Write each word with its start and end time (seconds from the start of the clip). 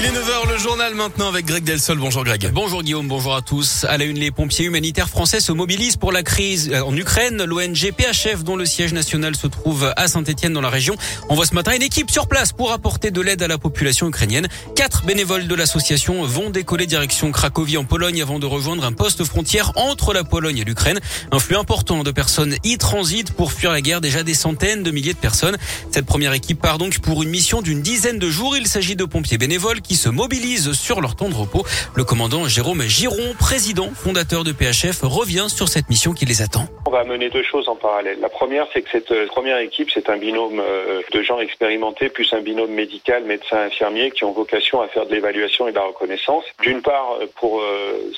Il 0.00 0.04
est 0.04 0.10
9h, 0.10 0.48
le 0.52 0.58
journal 0.58 0.94
maintenant 0.94 1.26
avec 1.26 1.44
Greg 1.44 1.64
Delsol. 1.64 1.98
Bonjour 1.98 2.22
Greg. 2.22 2.52
Bonjour 2.52 2.84
Guillaume, 2.84 3.08
bonjour 3.08 3.34
à 3.34 3.42
tous. 3.42 3.82
À 3.82 3.98
la 3.98 4.04
une, 4.04 4.16
les 4.16 4.30
pompiers 4.30 4.66
humanitaires 4.66 5.08
français 5.08 5.40
se 5.40 5.50
mobilisent 5.50 5.96
pour 5.96 6.12
la 6.12 6.22
crise 6.22 6.70
euh, 6.72 6.82
en 6.82 6.96
Ukraine. 6.96 7.42
L'ONG 7.42 7.90
PHF, 7.90 8.44
dont 8.44 8.54
le 8.54 8.64
siège 8.64 8.92
national 8.92 9.34
se 9.34 9.48
trouve 9.48 9.92
à 9.96 10.06
Saint-Etienne 10.06 10.52
dans 10.52 10.60
la 10.60 10.68
région, 10.68 10.94
envoie 11.28 11.46
ce 11.46 11.54
matin 11.56 11.72
une 11.74 11.82
équipe 11.82 12.12
sur 12.12 12.28
place 12.28 12.52
pour 12.52 12.70
apporter 12.70 13.10
de 13.10 13.20
l'aide 13.20 13.42
à 13.42 13.48
la 13.48 13.58
population 13.58 14.06
ukrainienne. 14.06 14.46
Quatre 14.76 15.04
bénévoles 15.04 15.48
de 15.48 15.54
l'association 15.56 16.22
vont 16.22 16.50
décoller 16.50 16.86
direction 16.86 17.32
Cracovie 17.32 17.76
en 17.76 17.84
Pologne 17.84 18.22
avant 18.22 18.38
de 18.38 18.46
rejoindre 18.46 18.84
un 18.84 18.92
poste 18.92 19.24
frontière 19.24 19.72
entre 19.74 20.12
la 20.12 20.22
Pologne 20.22 20.58
et 20.58 20.64
l'Ukraine. 20.64 21.00
Un 21.32 21.40
flux 21.40 21.56
important 21.56 22.04
de 22.04 22.12
personnes 22.12 22.54
y 22.62 22.78
transitent 22.78 23.32
pour 23.32 23.50
fuir 23.50 23.72
la 23.72 23.80
guerre. 23.80 24.00
Déjà 24.00 24.22
des 24.22 24.34
centaines 24.34 24.84
de 24.84 24.92
milliers 24.92 25.14
de 25.14 25.18
personnes. 25.18 25.56
Cette 25.90 26.06
première 26.06 26.34
équipe 26.34 26.60
part 26.60 26.78
donc 26.78 27.00
pour 27.00 27.24
une 27.24 27.30
mission 27.30 27.62
d'une 27.62 27.82
dizaine 27.82 28.20
de 28.20 28.30
jours. 28.30 28.56
Il 28.56 28.68
s'agit 28.68 28.94
de 28.94 29.04
pompiers 29.04 29.38
bénévoles 29.38 29.80
qui 29.88 29.96
se 29.96 30.10
mobilisent 30.10 30.72
sur 30.72 31.00
leur 31.00 31.16
temps 31.16 31.30
de 31.30 31.34
repos. 31.34 31.64
Le 31.94 32.04
commandant 32.04 32.46
Jérôme 32.46 32.82
Giron, 32.82 33.34
président 33.38 33.88
fondateur 33.94 34.44
de 34.44 34.52
PHF, 34.52 35.00
revient 35.02 35.46
sur 35.48 35.68
cette 35.68 35.88
mission 35.88 36.12
qui 36.12 36.26
les 36.26 36.42
attend. 36.42 36.66
On 36.86 36.90
va 36.90 37.04
mener 37.04 37.30
deux 37.30 37.42
choses 37.42 37.68
en 37.68 37.76
parallèle. 37.76 38.18
La 38.20 38.28
première, 38.28 38.66
c'est 38.72 38.82
que 38.82 38.90
cette 38.90 39.10
euh, 39.10 39.26
première 39.26 39.58
équipe, 39.58 39.90
c'est 39.92 40.10
un 40.10 40.18
binôme 40.18 40.60
euh, 40.60 41.00
de 41.12 41.22
gens 41.22 41.40
expérimentés 41.40 42.08
plus 42.08 42.32
un 42.32 42.40
binôme 42.40 42.70
médical, 42.70 43.24
médecin, 43.24 43.58
infirmier, 43.58 44.10
qui 44.10 44.24
ont 44.24 44.32
vocation 44.32 44.80
à 44.82 44.88
faire 44.88 45.06
de 45.06 45.14
l'évaluation 45.14 45.68
et 45.68 45.70
de 45.70 45.76
la 45.76 45.84
reconnaissance. 45.84 46.44
D'une 46.62 46.82
part, 46.82 47.16
euh, 47.20 47.26
pour 47.36 47.62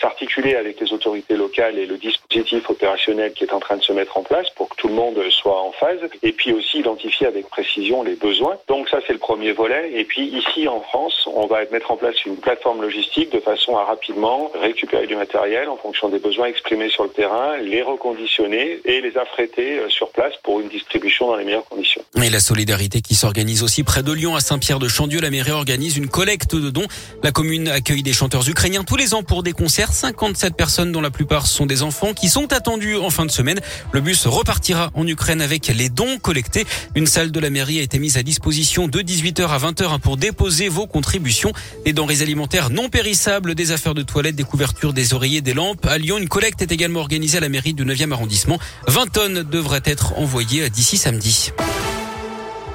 s'articuler 0.00 0.54
avec 0.54 0.80
les 0.80 0.92
autorités 0.92 1.36
locales 1.36 1.78
et 1.78 1.86
le 1.86 1.96
dispositif 1.96 2.68
opérationnel 2.70 3.32
qui 3.32 3.44
est 3.44 3.52
en 3.52 3.60
train 3.60 3.76
de 3.76 3.82
se 3.82 3.92
mettre 3.92 4.16
en 4.16 4.22
place 4.22 4.48
pour 4.50 4.68
que 4.68 4.76
tout 4.76 4.88
le 4.88 4.94
monde 4.94 5.18
soit 5.30 5.60
en 5.60 5.72
phase, 5.72 5.98
et 6.22 6.32
puis 6.32 6.52
aussi 6.52 6.78
identifier 6.78 7.26
avec 7.26 7.48
précision 7.48 8.02
les 8.02 8.14
besoins. 8.14 8.56
Donc 8.68 8.88
ça, 8.88 8.98
c'est 9.06 9.12
le 9.12 9.18
premier 9.18 9.52
volet. 9.52 9.92
Et 9.94 10.04
puis 10.04 10.26
ici, 10.26 10.68
en 10.68 10.80
France, 10.80 11.28
on 11.34 11.46
va 11.46 11.57
mettre 11.72 11.90
en 11.90 11.96
place 11.96 12.24
une 12.24 12.36
plateforme 12.36 12.82
logistique 12.82 13.32
de 13.32 13.40
façon 13.40 13.76
à 13.76 13.84
rapidement 13.84 14.50
récupérer 14.60 15.06
du 15.06 15.16
matériel 15.16 15.68
en 15.68 15.76
fonction 15.76 16.08
des 16.08 16.18
besoins 16.18 16.46
exprimés 16.46 16.88
sur 16.88 17.04
le 17.04 17.10
terrain, 17.10 17.56
les 17.58 17.82
reconditionner 17.82 18.80
et 18.84 19.00
les 19.00 19.16
affréter 19.16 19.78
euh, 19.78 19.88
sur 19.88 20.10
place 20.10 20.34
pour 20.42 20.60
une 20.60 20.68
distribution 20.68 21.28
dans 21.28 21.36
les 21.36 21.44
meilleures 21.44 21.68
conditions. 21.68 22.02
Et 22.22 22.30
la 22.30 22.40
solidarité 22.40 23.00
qui 23.00 23.14
s'organise 23.14 23.62
aussi 23.62 23.82
près 23.82 24.02
de 24.02 24.12
Lyon 24.12 24.34
à 24.34 24.40
Saint-Pierre-de-Chandieu, 24.40 25.20
la 25.20 25.30
mairie 25.30 25.50
organise 25.50 25.96
une 25.96 26.08
collecte 26.08 26.54
de 26.54 26.70
dons. 26.70 26.86
La 27.22 27.32
commune 27.32 27.68
accueille 27.68 28.02
des 28.02 28.12
chanteurs 28.12 28.48
ukrainiens 28.48 28.84
tous 28.84 28.96
les 28.96 29.14
ans 29.14 29.22
pour 29.22 29.42
des 29.42 29.52
concerts. 29.52 29.92
57 29.92 30.54
personnes 30.54 30.92
dont 30.92 31.00
la 31.00 31.10
plupart 31.10 31.46
sont 31.46 31.66
des 31.66 31.82
enfants 31.82 32.14
qui 32.14 32.28
sont 32.28 32.52
attendus 32.52 32.96
en 32.96 33.10
fin 33.10 33.26
de 33.26 33.30
semaine. 33.30 33.60
Le 33.92 34.00
bus 34.00 34.26
repartira 34.26 34.90
en 34.94 35.06
Ukraine 35.06 35.40
avec 35.40 35.68
les 35.68 35.88
dons 35.88 36.18
collectés. 36.18 36.64
Une 36.94 37.06
salle 37.06 37.30
de 37.30 37.40
la 37.40 37.50
mairie 37.50 37.78
a 37.78 37.82
été 37.82 37.98
mise 37.98 38.16
à 38.16 38.22
disposition 38.22 38.88
de 38.88 39.00
18h 39.00 39.48
à 39.48 39.58
20h 39.58 40.00
pour 40.00 40.16
déposer 40.16 40.68
vos 40.68 40.86
contributions 40.86 41.47
des 41.84 41.92
denrées 41.92 42.22
alimentaires 42.22 42.70
non 42.70 42.88
périssables, 42.88 43.54
des 43.54 43.72
affaires 43.72 43.94
de 43.94 44.02
toilette, 44.02 44.36
des 44.36 44.44
couvertures, 44.44 44.92
des 44.92 45.14
oreillers, 45.14 45.40
des 45.40 45.54
lampes. 45.54 45.86
À 45.86 45.98
Lyon, 45.98 46.18
une 46.18 46.28
collecte 46.28 46.62
est 46.62 46.72
également 46.72 47.00
organisée 47.00 47.38
à 47.38 47.40
la 47.40 47.48
mairie 47.48 47.74
du 47.74 47.84
9e 47.84 48.12
arrondissement. 48.12 48.58
20 48.86 49.12
tonnes 49.12 49.42
devraient 49.42 49.82
être 49.84 50.18
envoyées 50.18 50.70
d'ici 50.70 50.96
samedi. 50.96 51.52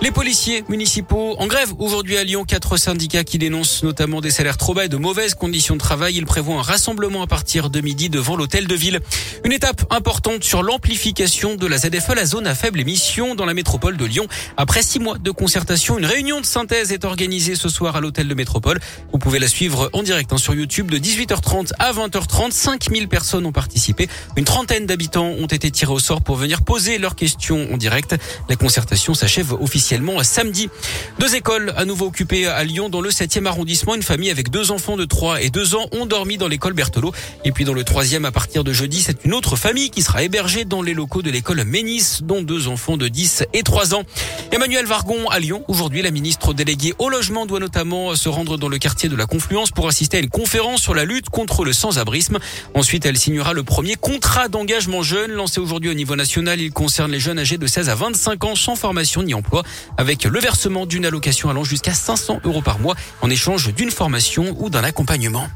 Les 0.03 0.11
policiers 0.11 0.65
municipaux 0.67 1.37
en 1.39 1.47
grève 1.47 1.71
aujourd'hui 1.79 2.17
à 2.17 2.25
Lyon. 2.25 2.43
Quatre 2.43 2.75
syndicats 2.75 3.23
qui 3.23 3.37
dénoncent 3.37 3.83
notamment 3.83 4.19
des 4.19 4.31
salaires 4.31 4.57
trop 4.57 4.73
bas 4.73 4.83
et 4.83 4.89
de 4.89 4.97
mauvaises 4.97 5.33
conditions 5.33 5.75
de 5.75 5.79
travail. 5.79 6.17
Ils 6.17 6.25
prévoient 6.25 6.55
un 6.57 6.61
rassemblement 6.61 7.21
à 7.21 7.27
partir 7.27 7.69
de 7.69 7.79
midi 7.79 8.09
devant 8.09 8.35
l'hôtel 8.35 8.67
de 8.67 8.75
ville. 8.75 8.99
Une 9.45 9.53
étape 9.53 9.85
importante 9.91 10.43
sur 10.43 10.61
l'amplification 10.61 11.55
de 11.55 11.65
la 11.67 11.77
ZFE, 11.77 12.15
la 12.17 12.25
zone 12.25 12.47
à 12.47 12.53
faible 12.53 12.81
émission 12.81 13.33
dans 13.33 13.45
la 13.45 13.53
métropole 13.53 13.95
de 13.95 14.03
Lyon. 14.03 14.27
Après 14.57 14.83
six 14.83 14.99
mois 14.99 15.17
de 15.17 15.31
concertation, 15.31 15.97
une 15.97 16.05
réunion 16.05 16.41
de 16.41 16.45
synthèse 16.45 16.91
est 16.91 17.05
organisée 17.05 17.55
ce 17.55 17.69
soir 17.69 17.95
à 17.95 18.01
l'hôtel 18.01 18.27
de 18.27 18.35
métropole. 18.35 18.81
Vous 19.13 19.19
pouvez 19.19 19.39
la 19.39 19.47
suivre 19.47 19.89
en 19.93 20.03
direct 20.03 20.33
hein, 20.33 20.37
sur 20.37 20.53
YouTube 20.53 20.91
de 20.91 20.97
18h30 20.97 21.71
à 21.79 21.93
20h30. 21.93 22.51
5000 22.51 23.07
personnes 23.07 23.45
ont 23.45 23.53
participé. 23.53 24.09
Une 24.35 24.43
trentaine 24.43 24.85
d'habitants 24.85 25.29
ont 25.29 25.47
été 25.47 25.71
tirés 25.71 25.93
au 25.93 25.99
sort 25.99 26.21
pour 26.21 26.36
venir 26.36 26.63
poser 26.63 26.97
leurs 26.97 27.15
questions 27.15 27.69
en 27.73 27.77
direct. 27.77 28.17
La 28.49 28.58
concertation 28.58 29.13
s'achève 29.13 29.53
officiellement 29.53 29.92
samedi. 30.23 30.70
Deux 31.20 31.36
écoles 31.36 31.73
à 31.77 31.86
nouveau 31.86 32.08
occupées 32.08 32.48
à 32.48 32.64
Lyon 32.64 32.89
dans 32.89 33.02
le 33.02 33.09
7e 33.09 33.45
arrondissement. 33.45 33.95
Une 33.95 34.04
famille 34.04 34.31
avec 34.31 34.49
deux 34.49 34.71
enfants 34.71 34.98
de 34.98 35.05
3 35.05 35.42
et 35.42 35.49
2 35.49 35.76
ans 35.76 35.87
ont 35.92 36.05
dormi 36.05 36.37
dans 36.37 36.48
l'école 36.48 36.73
Berthelot. 36.73 37.14
Et 37.45 37.52
puis 37.52 37.65
dans 37.65 37.73
le 37.73 37.83
troisième 37.83 38.26
à 38.26 38.31
partir 38.31 38.64
de 38.64 38.73
jeudi, 38.73 39.02
c'est 39.02 39.23
une 39.26 39.33
autre 39.33 39.55
famille 39.55 39.89
qui 39.89 40.02
sera 40.02 40.23
hébergée 40.23 40.65
dans 40.65 40.81
les 40.81 40.93
locaux 40.93 41.21
de 41.21 41.30
l'école 41.30 41.64
Ménis, 41.64 42.20
dont 42.23 42.42
deux 42.42 42.67
enfants 42.67 42.98
de 42.98 43.08
10 43.08 43.45
et 43.54 43.64
3 43.64 43.93
ans. 43.93 44.04
Emmanuel 44.52 44.86
Vargon 44.86 45.30
à 45.30 45.39
Lyon. 45.39 45.64
Aujourd'hui, 45.67 46.02
la 46.02 46.11
ministre 46.11 46.54
déléguée 46.54 46.93
au 46.98 47.10
logement 47.10 47.45
doit 47.45 47.60
notamment 47.60 48.15
se 48.15 48.30
rendre 48.30 48.58
dans 48.58 48.70
le 48.70 48.77
quartier 48.77 49.10
de 49.10 49.15
la 49.15 49.25
Confluence 49.25 49.71
pour 49.71 49.87
assister 49.87 50.17
à 50.17 50.20
une 50.21 50.30
conférence 50.30 50.81
sur 50.81 50.93
la 50.93 51.05
lutte 51.05 51.30
contre 51.30 51.65
le 51.65 51.73
sans-abrisme. 51.73 52.39
Ensuite, 52.73 53.05
elle 53.05 53.17
signera 53.17 53.54
le 53.54 53.64
premier 53.64 53.95
contrat 53.95 54.48
d'engagement 54.48 55.04
jeune 55.04 55.31
lancé 55.31 55.60
aujourd'hui 55.60 55.89
au 55.89 55.93
niveau 55.93 56.15
national. 56.15 56.60
Il 56.60 56.71
concerne 56.71 57.11
les 57.11 57.20
jeunes 57.20 57.39
âgés 57.39 57.58
de 57.58 57.67
16 57.67 57.89
à 57.89 57.95
25 57.95 58.43
ans 58.43 58.55
sans 58.55 58.75
formation 58.75 59.23
ni 59.23 59.33
emploi 59.33 59.64
avec 59.98 60.23
le 60.23 60.39
versement 60.39 60.86
d'une 60.86 61.05
allocation 61.05 61.49
allant 61.49 61.64
jusqu'à 61.64 61.94
500 61.94 62.42
euros 62.44 62.61
par 62.61 62.80
mois 62.80 62.95
en 63.21 63.30
échange 63.30 63.73
d'une 63.73 63.92
formation 63.92 64.55
ou 64.60 64.70
d'un 64.70 64.83
accompagnement. 64.83 65.48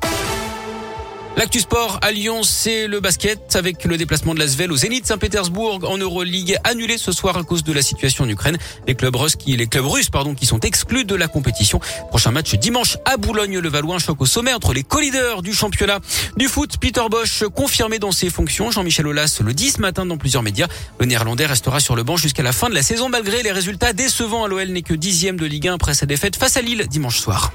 L'actu 1.38 1.60
sport 1.60 2.00
à 2.02 2.12
Lyon, 2.12 2.42
c'est 2.42 2.88
le 2.88 3.00
basket 3.00 3.56
avec 3.56 3.86
le 3.86 3.96
déplacement 3.96 4.34
de 4.34 4.40
l'Asvel 4.40 4.72
au 4.72 4.76
Zénith 4.76 5.06
Saint-Pétersbourg 5.06 5.82
en 5.88 6.00
Euroleague 6.00 6.58
annulé 6.64 6.98
ce 6.98 7.12
soir 7.12 7.38
à 7.38 7.44
cause 7.44 7.64
de 7.64 7.72
la 7.72 7.84
situation 7.84 8.24
en 8.24 8.28
Ukraine. 8.28 8.58
Les 8.88 8.96
clubs 8.96 9.16
russes 9.16 9.36
qui, 9.36 9.56
pardon, 10.12 10.34
qui 10.34 10.48
sont 10.48 10.60
exclus 10.62 11.06
de 11.06 11.14
la 11.14 11.28
compétition. 11.28 11.80
Prochain 12.10 12.32
match 12.32 12.56
dimanche 12.56 12.98
à 13.06 13.18
Boulogne-le-Valois, 13.18 14.00
choc 14.00 14.20
au 14.20 14.26
sommet 14.26 14.52
entre 14.52 14.74
les 14.74 14.82
co-leaders 14.82 15.44
du 15.44 15.54
championnat. 15.54 16.00
Du 16.38 16.48
foot, 16.48 16.78
Peter 16.82 17.04
Bosch 17.08 17.44
confirmé 17.54 18.00
dans 18.00 18.12
ses 18.12 18.32
fonctions. 18.32 18.72
Jean-Michel 18.72 19.06
Aulas 19.06 19.40
le 19.46 19.54
10 19.54 19.78
matin 19.78 20.08
dans 20.08 20.18
plusieurs 20.18 20.42
médias. 20.42 20.68
Le 21.00 21.06
néerlandais 21.06 21.46
restera 21.46 21.80
sur 21.80 21.96
le 21.96 22.02
banc 22.02 22.18
jusqu'à 22.18 22.42
la 22.42 22.52
fin 22.52 22.68
de 22.68 22.74
la 22.74 22.82
saison 22.82 23.10
malgré 23.10 23.44
les 23.44 23.52
résultats 23.52 23.94
décevants 23.94 24.46
à 24.46 24.48
l'OL 24.48 24.70
n'est 24.70 24.82
que 24.82 24.96
dixième 24.96 25.38
de 25.38 25.46
Ligue 25.46 25.68
1 25.68 25.76
après 25.76 25.94
sa 25.94 26.08
défaite 26.08 26.36
face 26.36 26.58
à 26.58 26.64
Lille 26.64 26.88
dimanche 26.90 27.20
soir. 27.20 27.54